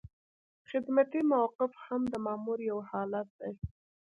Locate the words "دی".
3.39-3.53